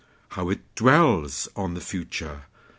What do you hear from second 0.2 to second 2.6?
How it dwellsOn the Future!